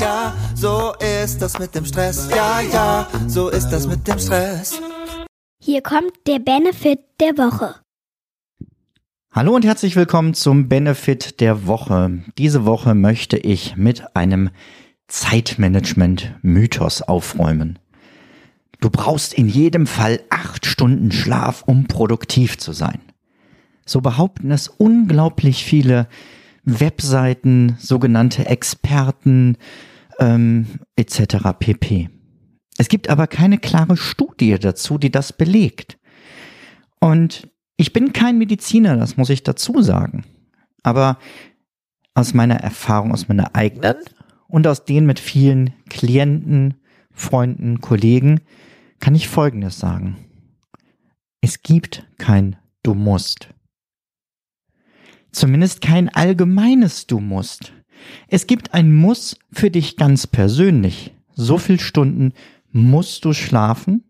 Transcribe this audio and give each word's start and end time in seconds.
ja, 0.00 0.34
so 0.54 0.94
ist 1.24 1.40
das 1.40 1.58
mit 1.58 1.74
dem 1.74 1.84
Stress. 1.84 2.28
Ja, 2.30 2.60
ja, 2.60 3.08
so 3.26 3.48
ist 3.48 3.68
das 3.70 3.86
mit 3.86 4.06
dem 4.06 4.18
Stress. 4.18 4.80
Hier 5.62 5.82
kommt 5.82 6.12
der 6.26 6.38
Benefit 6.38 7.00
der 7.20 7.36
Woche. 7.38 7.76
Hallo 9.32 9.54
und 9.54 9.64
herzlich 9.64 9.96
willkommen 9.96 10.34
zum 10.34 10.68
Benefit 10.68 11.40
der 11.40 11.66
Woche. 11.66 12.22
Diese 12.38 12.64
Woche 12.64 12.94
möchte 12.94 13.36
ich 13.36 13.76
mit 13.76 14.16
einem 14.16 14.50
Zeitmanagement-Mythos 15.08 17.02
aufräumen. 17.02 17.78
Du 18.80 18.90
brauchst 18.90 19.34
in 19.34 19.48
jedem 19.48 19.86
Fall 19.86 20.20
acht 20.30 20.66
Stunden 20.66 21.12
Schlaf, 21.12 21.62
um 21.66 21.86
produktiv 21.86 22.58
zu 22.58 22.72
sein. 22.72 23.00
So 23.84 24.00
behaupten 24.00 24.50
es 24.50 24.68
unglaublich 24.68 25.64
viele 25.64 26.08
Webseiten, 26.66 27.76
sogenannte 27.78 28.44
Experten 28.46 29.56
ähm, 30.18 30.66
etc. 30.96 31.36
pp. 31.58 32.10
Es 32.76 32.88
gibt 32.88 33.08
aber 33.08 33.26
keine 33.26 33.58
klare 33.58 33.96
Studie 33.96 34.58
dazu, 34.58 34.98
die 34.98 35.10
das 35.10 35.32
belegt. 35.32 35.98
Und 37.00 37.48
ich 37.76 37.92
bin 37.92 38.12
kein 38.12 38.36
Mediziner, 38.36 38.96
das 38.96 39.16
muss 39.16 39.30
ich 39.30 39.42
dazu 39.42 39.80
sagen. 39.80 40.24
Aber 40.82 41.18
aus 42.14 42.34
meiner 42.34 42.56
Erfahrung, 42.56 43.12
aus 43.12 43.28
meiner 43.28 43.54
eigenen 43.54 43.96
und 44.48 44.66
aus 44.66 44.84
denen 44.84 45.06
mit 45.06 45.20
vielen 45.20 45.72
Klienten, 45.88 46.74
Freunden, 47.12 47.80
Kollegen, 47.80 48.40
kann 49.00 49.14
ich 49.14 49.28
Folgendes 49.28 49.78
sagen. 49.78 50.16
Es 51.40 51.62
gibt 51.62 52.06
kein 52.18 52.56
Du 52.82 52.94
musst. 52.94 53.48
Zumindest 55.32 55.80
kein 55.80 56.08
allgemeines 56.08 57.06
Du 57.06 57.20
musst. 57.20 57.72
Es 58.28 58.46
gibt 58.46 58.74
ein 58.74 58.94
Muss 58.94 59.36
für 59.52 59.70
dich 59.70 59.96
ganz 59.96 60.26
persönlich. 60.26 61.14
So 61.34 61.58
viel 61.58 61.80
Stunden 61.80 62.32
musst 62.72 63.24
du 63.24 63.32
schlafen, 63.32 64.04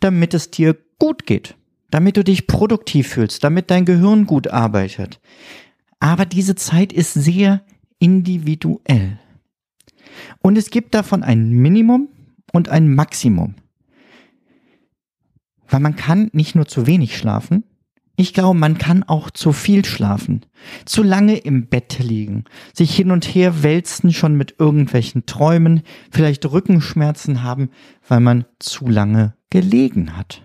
damit 0.00 0.34
es 0.34 0.50
dir 0.50 0.76
gut 0.98 1.26
geht, 1.26 1.56
damit 1.90 2.16
du 2.16 2.24
dich 2.24 2.46
produktiv 2.46 3.08
fühlst, 3.08 3.42
damit 3.44 3.70
dein 3.70 3.84
Gehirn 3.84 4.26
gut 4.26 4.48
arbeitet. 4.48 5.20
Aber 5.98 6.26
diese 6.26 6.54
Zeit 6.54 6.92
ist 6.92 7.14
sehr 7.14 7.62
individuell. 7.98 9.18
Und 10.42 10.58
es 10.58 10.70
gibt 10.70 10.94
davon 10.94 11.22
ein 11.22 11.50
Minimum 11.50 12.08
und 12.52 12.68
ein 12.68 12.92
Maximum. 12.94 13.54
Weil 15.68 15.80
man 15.80 15.96
kann 15.96 16.30
nicht 16.32 16.54
nur 16.54 16.66
zu 16.66 16.86
wenig 16.86 17.16
schlafen, 17.16 17.64
ich 18.20 18.34
glaube, 18.34 18.58
man 18.58 18.78
kann 18.78 19.02
auch 19.02 19.30
zu 19.30 19.52
viel 19.52 19.84
schlafen, 19.84 20.44
zu 20.84 21.02
lange 21.02 21.36
im 21.36 21.66
Bett 21.66 21.98
liegen, 21.98 22.44
sich 22.74 22.94
hin 22.94 23.10
und 23.10 23.24
her 23.24 23.62
wälzen 23.62 24.12
schon 24.12 24.36
mit 24.36 24.56
irgendwelchen 24.58 25.26
Träumen, 25.26 25.82
vielleicht 26.10 26.44
Rückenschmerzen 26.44 27.42
haben, 27.42 27.70
weil 28.06 28.20
man 28.20 28.44
zu 28.58 28.86
lange 28.88 29.34
gelegen 29.48 30.16
hat. 30.16 30.42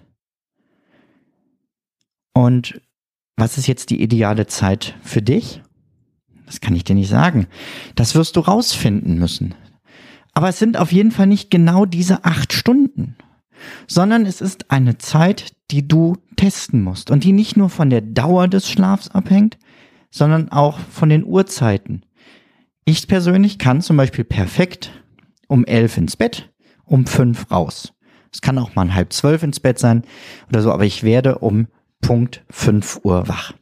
Und 2.33 2.81
was 3.37 3.57
ist 3.57 3.67
jetzt 3.67 3.89
die 3.89 4.01
ideale 4.01 4.47
Zeit 4.47 4.95
für 5.01 5.21
dich? 5.21 5.61
Das 6.45 6.61
kann 6.61 6.75
ich 6.75 6.83
dir 6.83 6.95
nicht 6.95 7.09
sagen. 7.09 7.47
Das 7.95 8.15
wirst 8.15 8.35
du 8.35 8.41
rausfinden 8.41 9.17
müssen. 9.17 9.55
Aber 10.33 10.49
es 10.49 10.59
sind 10.59 10.77
auf 10.77 10.91
jeden 10.91 11.11
Fall 11.11 11.27
nicht 11.27 11.49
genau 11.49 11.85
diese 11.85 12.25
acht 12.25 12.53
Stunden 12.53 13.15
sondern 13.88 14.25
es 14.25 14.41
ist 14.41 14.71
eine 14.71 14.97
Zeit, 14.97 15.53
die 15.71 15.88
du 15.88 16.17
testen 16.35 16.81
musst 16.83 17.11
und 17.11 17.23
die 17.23 17.33
nicht 17.33 17.58
nur 17.58 17.69
von 17.69 17.89
der 17.89 18.02
Dauer 18.02 18.47
des 18.47 18.69
Schlafs 18.69 19.09
abhängt, 19.09 19.57
sondern 20.11 20.49
auch 20.52 20.80
von 20.80 21.09
den 21.09 21.25
Uhrzeiten. 21.25 22.05
Ich 22.85 23.07
persönlich 23.07 23.57
kann 23.57 23.81
zum 23.81 23.97
Beispiel 23.97 24.23
perfekt 24.23 24.91
um 25.47 25.66
elf 25.66 25.97
ins 25.97 26.16
Bett, 26.16 26.52
um 26.85 27.05
fünf 27.05 27.49
raus. 27.52 27.94
Es 28.31 28.41
kann 28.41 28.57
auch 28.57 28.75
mal 28.75 28.94
halb 28.94 29.13
zwölf 29.13 29.44
ins 29.44 29.59
Bett 29.59 29.79
sein 29.79 30.03
oder 30.50 30.61
so, 30.61 30.72
aber 30.72 30.85
ich 30.85 31.03
werde 31.03 31.39
um 31.39 31.67
Punkt 32.02 32.44
fünf 32.50 33.00
Uhr 33.03 33.28
wach. 33.28 33.53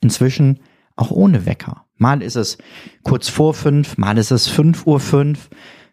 Inzwischen 0.00 0.60
auch 0.96 1.10
ohne 1.10 1.46
Wecker. 1.46 1.84
Mal 1.96 2.22
ist 2.22 2.36
es 2.36 2.58
kurz 3.02 3.28
vor 3.28 3.54
fünf, 3.54 3.98
mal 3.98 4.16
ist 4.18 4.30
es 4.30 4.46
fünf 4.46 4.86
Uhr 4.86 5.00
fünf, 5.00 5.50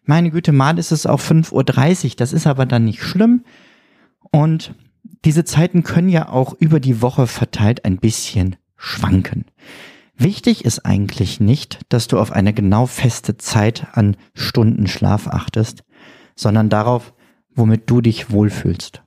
meine 0.07 0.31
Güte, 0.31 0.51
mal 0.51 0.77
ist 0.79 0.91
es 0.91 1.05
auch 1.05 1.19
5.30 1.19 2.05
Uhr, 2.05 2.11
das 2.17 2.33
ist 2.33 2.47
aber 2.47 2.65
dann 2.65 2.85
nicht 2.85 3.01
schlimm. 3.01 3.43
Und 4.31 4.75
diese 5.23 5.45
Zeiten 5.45 5.83
können 5.83 6.09
ja 6.09 6.29
auch 6.29 6.53
über 6.59 6.79
die 6.79 7.01
Woche 7.01 7.27
verteilt 7.27 7.85
ein 7.85 7.97
bisschen 7.97 8.55
schwanken. 8.77 9.45
Wichtig 10.17 10.63
ist 10.63 10.85
eigentlich 10.85 11.39
nicht, 11.39 11.79
dass 11.89 12.07
du 12.07 12.19
auf 12.19 12.31
eine 12.31 12.53
genau 12.53 12.85
feste 12.85 13.37
Zeit 13.37 13.87
an 13.93 14.15
Stunden 14.33 14.87
Schlaf 14.87 15.27
achtest, 15.27 15.83
sondern 16.35 16.69
darauf, 16.69 17.13
womit 17.53 17.89
du 17.89 18.01
dich 18.01 18.31
wohlfühlst. 18.31 19.03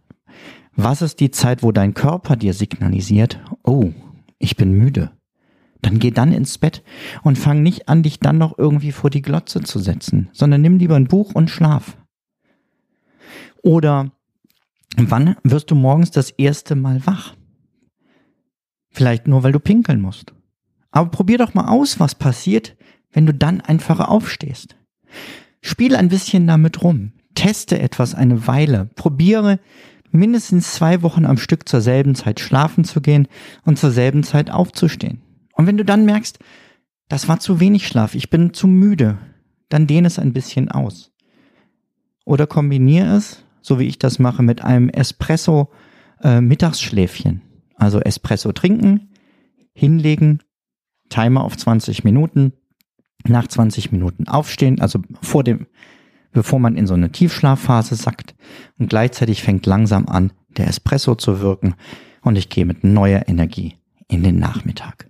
Was 0.77 1.03
ist 1.03 1.21
die 1.21 1.31
Zeit, 1.31 1.63
wo 1.63 1.73
dein 1.73 1.95
Körper 1.95 2.37
dir 2.37 2.55
signalisiert, 2.55 3.41
oh, 3.65 3.91
ich 4.39 4.57
bin 4.57 4.73
müde? 4.73 5.11
Dann 5.83 5.99
geh 5.99 6.11
dann 6.11 6.33
ins 6.33 6.59
Bett 6.59 6.83
und 7.23 7.39
fang 7.39 7.63
nicht 7.63 7.89
an, 7.89 8.03
dich 8.03 8.21
dann 8.21 8.39
noch 8.39 8.59
irgendwie 8.59 8.93
vor 8.93 9.11
die 9.11 9.23
Glotze 9.23 9.61
zu 9.61 9.79
setzen, 9.79 10.29
sondern 10.33 10.61
nimm 10.61 10.79
lieber 10.79 10.97
ein 10.97 11.09
Buch 11.09 11.35
und 11.35 11.51
schlaf. 11.51 11.97
Oder 13.63 14.13
wann 14.97 15.37
wirst 15.45 15.71
du 15.71 15.75
morgens 15.75 16.11
das 16.11 16.31
erste 16.31 16.75
Mal 16.75 17.07
wach? 17.07 17.35
Vielleicht 18.91 19.29
nur, 19.29 19.43
weil 19.43 19.53
du 19.53 19.61
pinkeln 19.61 20.01
musst. 20.01 20.33
Aber 20.91 21.11
probier 21.11 21.39
doch 21.39 21.55
mal 21.55 21.69
aus, 21.69 22.01
was 22.01 22.15
passiert, 22.15 22.77
wenn 23.13 23.27
du 23.27 23.35
dann 23.35 23.61
einfach 23.61 24.01
aufstehst. 24.01 24.77
Spiel 25.61 25.95
ein 25.97 26.09
bisschen 26.09 26.47
damit 26.47 26.83
rum. 26.83 27.13
Teste 27.35 27.79
etwas 27.79 28.15
eine 28.15 28.47
Weile. 28.47 28.91
Probiere 28.97 29.61
mindestens 30.11 30.73
zwei 30.73 31.03
Wochen 31.03 31.25
am 31.25 31.37
Stück 31.37 31.69
zur 31.69 31.81
selben 31.81 32.15
Zeit 32.15 32.41
schlafen 32.41 32.85
zu 32.85 33.01
gehen 33.01 33.29
und 33.65 33.79
zur 33.79 33.91
selben 33.91 34.25
Zeit 34.25 34.51
aufzustehen. 34.51 35.21
Und 35.59 35.67
wenn 35.67 35.77
du 35.77 35.85
dann 35.85 36.05
merkst, 36.05 36.39
das 37.09 37.29
war 37.29 37.41
zu 37.41 37.59
wenig 37.59 37.89
Schlaf, 37.89 38.15
ich 38.15 38.31
bin 38.31 38.55
zu 38.55 38.69
müde, 38.69 39.19
dann 39.69 39.89
dehne 39.89 40.07
es 40.07 40.19
ein 40.19 40.33
bisschen 40.33 40.71
aus. 40.71 41.13
Oder 42.25 42.47
kombiniere 42.47 43.17
es, 43.17 43.45
so 43.61 43.79
wie 43.79 43.87
ich 43.87 43.99
das 43.99 44.21
mache, 44.21 44.43
mit 44.43 44.63
einem 44.63 44.89
Espresso 44.89 45.69
äh, 46.23 46.41
Mittagsschläfchen. 46.41 47.43
Also 47.75 48.01
Espresso 48.01 48.53
trinken, 48.53 49.11
hinlegen, 49.73 50.45
Timer 51.09 51.43
auf 51.43 51.57
20 51.57 52.05
Minuten, 52.05 52.53
nach 53.27 53.49
20 53.49 53.91
Minuten 53.91 54.29
aufstehen, 54.29 54.81
also 54.81 55.01
vor 55.23 55.43
dem, 55.43 55.67
bevor 56.31 56.61
man 56.61 56.77
in 56.77 56.87
so 56.87 56.95
eine 56.95 57.11
Tiefschlafphase 57.11 57.97
sackt 57.97 58.37
und 58.79 58.91
gleichzeitig 58.91 59.43
fängt 59.43 59.67
langsam 59.67 60.07
an, 60.07 60.33
der 60.51 60.69
Espresso 60.69 61.17
zu 61.17 61.41
wirken 61.41 61.75
und 62.23 62.37
ich 62.37 62.49
gehe 62.49 62.65
mit 62.65 62.85
neuer 62.85 63.25
Energie 63.27 63.75
in 64.07 64.23
den 64.23 64.39
Nachmittag. 64.39 65.09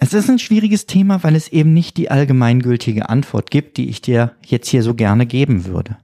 Es 0.00 0.14
ist 0.14 0.30
ein 0.30 0.38
schwieriges 0.38 0.86
Thema, 0.86 1.24
weil 1.24 1.34
es 1.34 1.48
eben 1.48 1.72
nicht 1.72 1.96
die 1.96 2.10
allgemeingültige 2.10 3.08
Antwort 3.08 3.50
gibt, 3.50 3.76
die 3.76 3.88
ich 3.88 4.00
dir 4.00 4.36
jetzt 4.46 4.68
hier 4.68 4.82
so 4.82 4.94
gerne 4.94 5.26
geben 5.26 5.64
würde. 5.64 5.96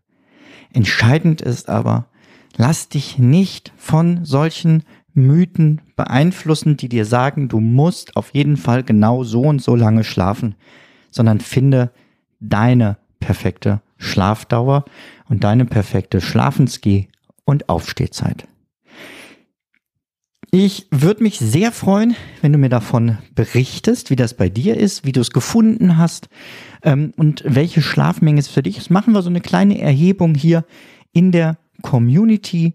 Entscheidend 0.72 1.40
ist 1.40 1.68
aber, 1.68 2.08
lass 2.56 2.88
dich 2.88 3.18
nicht 3.18 3.72
von 3.76 4.24
solchen 4.24 4.82
Mythen 5.14 5.80
beeinflussen, 5.94 6.76
die 6.76 6.88
dir 6.88 7.04
sagen, 7.04 7.48
du 7.48 7.60
musst 7.60 8.16
auf 8.16 8.34
jeden 8.34 8.56
Fall 8.56 8.82
genau 8.82 9.22
so 9.22 9.42
und 9.42 9.62
so 9.62 9.76
lange 9.76 10.02
schlafen, 10.02 10.56
sondern 11.12 11.38
finde 11.38 11.92
deine 12.40 12.98
perfekte 13.20 13.80
Schlafdauer 13.96 14.84
und 15.28 15.44
deine 15.44 15.64
perfekte 15.64 16.20
Schlafensgeh- 16.20 17.08
und 17.44 17.68
Aufstehzeit. 17.68 18.48
Ich 20.56 20.86
würde 20.92 21.24
mich 21.24 21.40
sehr 21.40 21.72
freuen, 21.72 22.14
wenn 22.40 22.52
du 22.52 22.58
mir 22.58 22.68
davon 22.68 23.18
berichtest, 23.34 24.10
wie 24.10 24.14
das 24.14 24.34
bei 24.34 24.48
dir 24.48 24.76
ist, 24.76 25.04
wie 25.04 25.10
du 25.10 25.20
es 25.20 25.32
gefunden 25.32 25.98
hast 25.98 26.28
ähm, 26.84 27.12
und 27.16 27.42
welche 27.44 27.82
Schlafmenge 27.82 28.38
es 28.38 28.46
für 28.46 28.62
dich 28.62 28.78
ist. 28.78 28.88
Machen 28.88 29.14
wir 29.14 29.22
so 29.22 29.30
eine 29.30 29.40
kleine 29.40 29.80
Erhebung 29.80 30.36
hier 30.36 30.64
in 31.12 31.32
der 31.32 31.58
Community. 31.82 32.74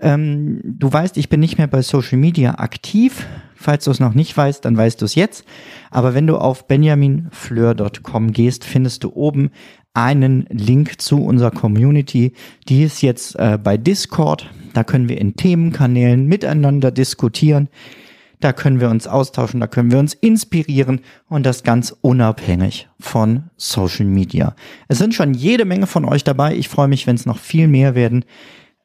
Ähm, 0.00 0.60
du 0.64 0.92
weißt, 0.92 1.16
ich 1.16 1.28
bin 1.28 1.40
nicht 1.40 1.58
mehr 1.58 1.66
bei 1.66 1.82
Social 1.82 2.18
Media 2.18 2.58
aktiv. 2.58 3.26
Falls 3.54 3.84
du 3.84 3.90
es 3.90 4.00
noch 4.00 4.14
nicht 4.14 4.34
weißt, 4.34 4.64
dann 4.64 4.76
weißt 4.76 5.00
du 5.00 5.04
es 5.04 5.14
jetzt. 5.14 5.44
Aber 5.90 6.14
wenn 6.14 6.26
du 6.26 6.38
auf 6.38 6.66
benjaminfleur.com 6.66 8.32
gehst, 8.32 8.64
findest 8.64 9.04
du 9.04 9.12
oben 9.14 9.50
einen 9.92 10.46
Link 10.50 11.00
zu 11.00 11.22
unserer 11.22 11.50
Community. 11.50 12.32
Die 12.68 12.84
ist 12.84 13.02
jetzt 13.02 13.36
äh, 13.36 13.58
bei 13.62 13.76
Discord. 13.76 14.48
Da 14.72 14.84
können 14.84 15.08
wir 15.08 15.20
in 15.20 15.36
Themenkanälen 15.36 16.26
miteinander 16.26 16.90
diskutieren. 16.90 17.68
Da 18.40 18.54
können 18.54 18.80
wir 18.80 18.88
uns 18.88 19.06
austauschen, 19.06 19.60
da 19.60 19.66
können 19.66 19.90
wir 19.90 19.98
uns 19.98 20.14
inspirieren 20.14 21.02
und 21.28 21.44
das 21.44 21.62
ganz 21.62 21.94
unabhängig 22.00 22.88
von 22.98 23.50
Social 23.58 24.06
Media. 24.06 24.54
Es 24.88 24.96
sind 24.96 25.14
schon 25.14 25.34
jede 25.34 25.66
Menge 25.66 25.86
von 25.86 26.06
euch 26.06 26.24
dabei. 26.24 26.56
Ich 26.56 26.70
freue 26.70 26.88
mich, 26.88 27.06
wenn 27.06 27.16
es 27.16 27.26
noch 27.26 27.38
viel 27.38 27.68
mehr 27.68 27.94
werden. 27.94 28.24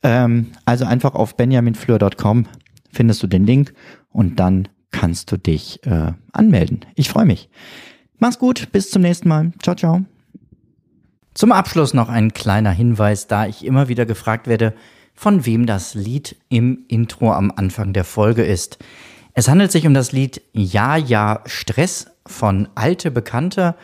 Ähm, 0.05 0.51
also 0.65 0.85
einfach 0.85 1.15
auf 1.15 1.35
benjaminfleur.com 1.35 2.45
findest 2.91 3.23
du 3.23 3.27
den 3.27 3.47
Link 3.47 3.73
und 4.11 4.39
dann 4.39 4.67
kannst 4.91 5.31
du 5.31 5.37
dich 5.37 5.83
äh, 5.87 6.11
anmelden. 6.31 6.81
Ich 6.93 7.09
freue 7.09 7.25
mich. 7.25 7.49
Mach's 8.19 8.37
gut, 8.37 8.71
bis 8.71 8.91
zum 8.91 9.01
nächsten 9.01 9.27
Mal. 9.27 9.51
Ciao, 9.63 9.75
ciao. 9.75 10.05
Zum 11.33 11.51
Abschluss 11.51 11.95
noch 11.95 12.07
ein 12.07 12.33
kleiner 12.33 12.69
Hinweis, 12.69 13.25
da 13.25 13.47
ich 13.47 13.65
immer 13.65 13.87
wieder 13.87 14.05
gefragt 14.05 14.45
werde, 14.47 14.75
von 15.15 15.47
wem 15.47 15.65
das 15.65 15.95
Lied 15.95 16.35
im 16.49 16.85
Intro 16.87 17.33
am 17.33 17.51
Anfang 17.55 17.91
der 17.91 18.03
Folge 18.03 18.43
ist. 18.43 18.77
Es 19.33 19.49
handelt 19.49 19.71
sich 19.71 19.87
um 19.87 19.95
das 19.95 20.11
Lied 20.11 20.39
Ja, 20.53 20.97
ja, 20.97 21.41
Stress 21.45 22.11
von 22.27 22.69
Alte 22.75 23.09
Bekannte 23.09 23.75